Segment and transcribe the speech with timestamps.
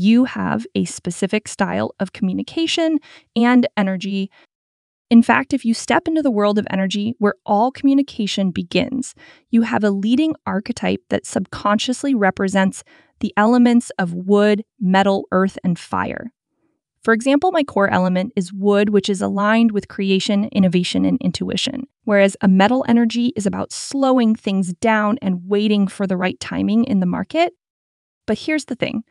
[0.00, 3.00] You have a specific style of communication
[3.34, 4.30] and energy.
[5.10, 9.16] In fact, if you step into the world of energy where all communication begins,
[9.50, 12.84] you have a leading archetype that subconsciously represents
[13.18, 16.32] the elements of wood, metal, earth, and fire.
[17.02, 21.88] For example, my core element is wood, which is aligned with creation, innovation, and intuition,
[22.04, 26.84] whereas a metal energy is about slowing things down and waiting for the right timing
[26.84, 27.52] in the market.
[28.28, 29.02] But here's the thing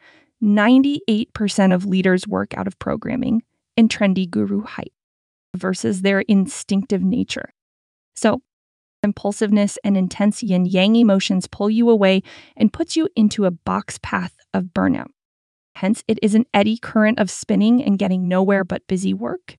[0.43, 3.43] 98% of leaders work out of programming
[3.75, 4.93] and trendy guru hype
[5.55, 7.53] versus their instinctive nature.
[8.15, 8.41] So,
[9.03, 12.23] impulsiveness and intense yin yang emotions pull you away
[12.55, 15.07] and puts you into a box path of burnout.
[15.75, 19.57] Hence, it is an eddy current of spinning and getting nowhere but busy work.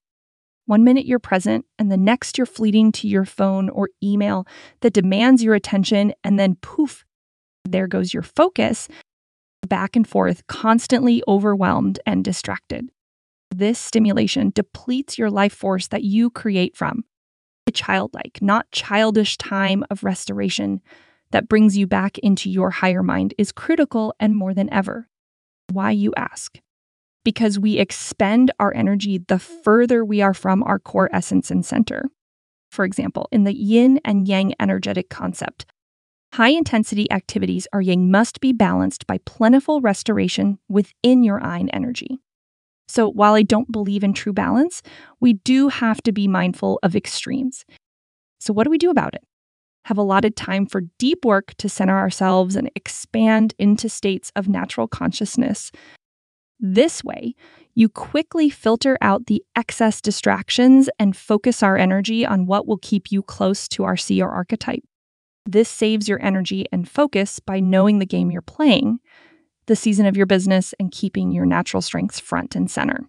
[0.67, 4.47] One minute you're present, and the next you're fleeting to your phone or email
[4.81, 7.05] that demands your attention, and then poof,
[7.65, 8.89] there goes your focus,
[9.67, 12.91] back and forth, constantly overwhelmed and distracted.
[13.51, 17.05] This stimulation depletes your life force that you create from
[17.67, 20.81] a childlike, not childish time of restoration
[21.31, 25.09] that brings you back into your higher mind is critical and more than ever.
[25.73, 26.59] Why, you ask?
[27.25, 32.05] Because we expend our energy the further we are from our core essence and center.
[32.71, 35.67] For example, in the yin and yang energetic concept,
[36.39, 42.17] high intensity activities are yang must be balanced by plentiful restoration within your yin energy.
[42.87, 44.81] So, while I don't believe in true balance,
[45.19, 47.65] we do have to be mindful of extremes.
[48.39, 49.25] So, what do we do about it?
[49.87, 54.87] have allotted time for deep work to center ourselves and expand into states of natural
[54.87, 55.73] consciousness.
[56.61, 57.35] This way,
[57.75, 63.11] you quickly filter out the excess distractions and focus our energy on what will keep
[63.11, 64.85] you close to our seer archetype.
[65.51, 68.99] This saves your energy and focus by knowing the game you're playing,
[69.65, 73.09] the season of your business, and keeping your natural strengths front and center.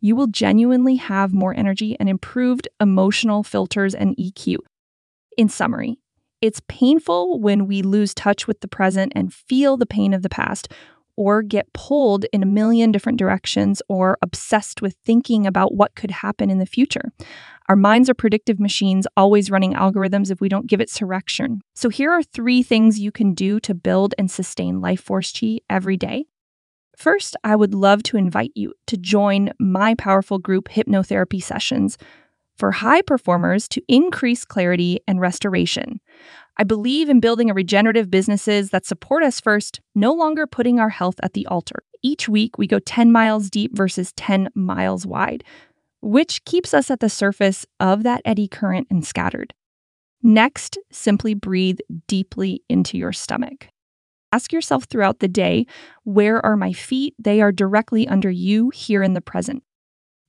[0.00, 4.58] You will genuinely have more energy and improved emotional filters and EQ.
[5.36, 5.98] In summary,
[6.40, 10.28] it's painful when we lose touch with the present and feel the pain of the
[10.28, 10.68] past,
[11.16, 16.12] or get pulled in a million different directions, or obsessed with thinking about what could
[16.12, 17.12] happen in the future.
[17.68, 21.62] Our minds are predictive machines, always running algorithms if we don't give it direction.
[21.74, 25.60] So, here are three things you can do to build and sustain Life Force Chi
[25.70, 26.26] every day.
[26.96, 31.98] First, I would love to invite you to join my powerful group hypnotherapy sessions
[32.56, 36.00] for high performers to increase clarity and restoration.
[36.56, 40.90] I believe in building a regenerative businesses that support us first, no longer putting our
[40.90, 41.82] health at the altar.
[42.00, 45.42] Each week, we go 10 miles deep versus 10 miles wide,
[46.04, 49.54] which keeps us at the surface of that eddy current and scattered.
[50.22, 53.68] Next, simply breathe deeply into your stomach.
[54.32, 55.66] Ask yourself throughout the day
[56.02, 57.14] where are my feet?
[57.18, 59.62] They are directly under you here in the present.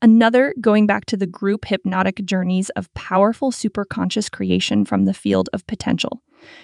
[0.01, 5.49] Another, going back to the group hypnotic journeys of powerful superconscious creation from the field
[5.53, 6.21] of potential.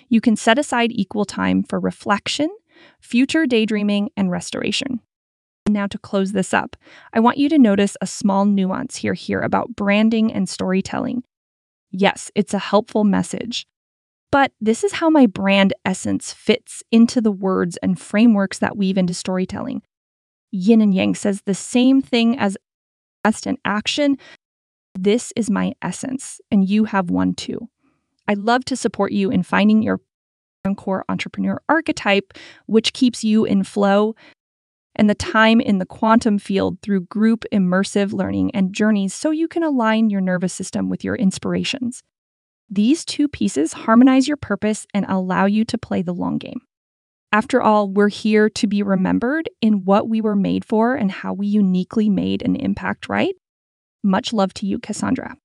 [0.10, 2.50] You can set aside equal time for reflection,
[3.00, 5.00] future daydreaming, and restoration.
[5.70, 6.76] Now, to close this up,
[7.14, 11.24] I want you to notice a small nuance here, here about branding and storytelling.
[11.92, 13.68] Yes, it's a helpful message.
[14.32, 18.98] But this is how my brand essence fits into the words and frameworks that weave
[18.98, 19.82] into storytelling.
[20.52, 22.58] Yin and Yang says the same thing as
[23.24, 24.18] best and action.
[24.98, 27.70] This is my essence, and you have one too.
[28.28, 30.00] I love to support you in finding your
[30.78, 32.34] core entrepreneur archetype,
[32.68, 34.16] which keeps you in flow,
[34.96, 39.48] and the time in the quantum field through group immersive learning and journeys so you
[39.48, 42.04] can align your nervous system with your inspirations.
[42.70, 46.62] These two pieces harmonize your purpose and allow you to play the long game.
[47.34, 51.34] After all, we're here to be remembered in what we were made for and how
[51.34, 53.36] we uniquely made an impact, right?
[54.04, 55.38] Much love to you, Cassandra.